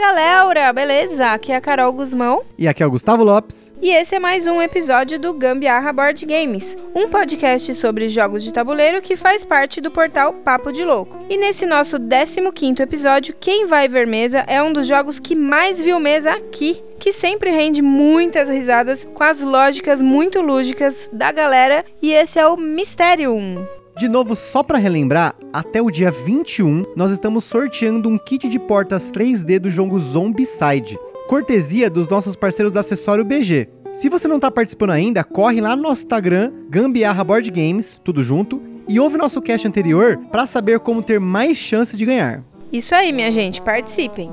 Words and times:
Galera, 0.00 0.72
beleza? 0.72 1.26
Aqui 1.32 1.52
é 1.52 1.56
a 1.56 1.60
Carol 1.60 1.92
Guzmão 1.92 2.42
E 2.58 2.66
aqui 2.66 2.82
é 2.82 2.86
o 2.86 2.90
Gustavo 2.90 3.22
Lopes. 3.22 3.74
e 3.82 3.90
esse 3.90 4.14
é 4.14 4.18
mais 4.18 4.46
um 4.46 4.60
episódio 4.62 5.18
do 5.18 5.34
Gambiarra 5.34 5.92
Board 5.92 6.24
Games, 6.24 6.74
um 6.94 7.06
podcast 7.06 7.74
sobre 7.74 8.08
jogos 8.08 8.42
de 8.42 8.50
tabuleiro 8.50 9.02
que 9.02 9.14
faz 9.14 9.44
parte 9.44 9.78
do 9.78 9.90
portal 9.90 10.32
Papo 10.32 10.72
de 10.72 10.82
Louco. 10.84 11.18
E 11.28 11.36
nesse 11.36 11.66
nosso 11.66 11.98
15º 11.98 12.80
episódio, 12.80 13.34
Quem 13.38 13.66
Vai 13.66 13.88
Ver 13.88 14.06
Mesa 14.06 14.38
é 14.48 14.62
um 14.62 14.72
dos 14.72 14.86
jogos 14.86 15.20
que 15.20 15.36
mais 15.36 15.82
viu 15.82 16.00
mesa 16.00 16.32
aqui, 16.32 16.82
que 16.98 17.12
sempre 17.12 17.50
rende 17.50 17.82
muitas 17.82 18.48
risadas 18.48 19.06
com 19.12 19.22
as 19.22 19.42
lógicas 19.42 20.00
muito 20.00 20.40
lúdicas 20.40 21.10
da 21.12 21.30
galera, 21.30 21.84
e 22.00 22.10
esse 22.12 22.38
é 22.38 22.46
o 22.46 22.56
Mysterium. 22.56 23.66
De 24.00 24.08
novo, 24.08 24.34
só 24.34 24.62
pra 24.62 24.78
relembrar, 24.78 25.34
até 25.52 25.82
o 25.82 25.90
dia 25.90 26.10
21 26.10 26.86
nós 26.96 27.12
estamos 27.12 27.44
sorteando 27.44 28.08
um 28.08 28.16
kit 28.16 28.48
de 28.48 28.58
portas 28.58 29.12
3D 29.12 29.58
do 29.58 29.70
jogo 29.70 29.98
Zombicide, 29.98 30.98
cortesia 31.28 31.90
dos 31.90 32.08
nossos 32.08 32.34
parceiros 32.34 32.72
da 32.72 32.80
Acessório 32.80 33.26
BG. 33.26 33.68
Se 33.92 34.08
você 34.08 34.26
não 34.26 34.40
tá 34.40 34.50
participando 34.50 34.92
ainda, 34.92 35.22
corre 35.22 35.60
lá 35.60 35.76
no 35.76 35.82
nosso 35.82 36.00
Instagram, 36.00 36.50
Gambiarra 36.70 37.22
Board 37.22 37.50
Games, 37.50 38.00
tudo 38.02 38.22
junto, 38.22 38.62
e 38.88 38.98
ouve 38.98 39.18
nosso 39.18 39.42
cast 39.42 39.68
anterior 39.68 40.16
pra 40.32 40.46
saber 40.46 40.80
como 40.80 41.02
ter 41.02 41.20
mais 41.20 41.58
chance 41.58 41.94
de 41.94 42.06
ganhar. 42.06 42.42
Isso 42.72 42.94
aí, 42.94 43.12
minha 43.12 43.30
gente, 43.30 43.60
participem! 43.60 44.30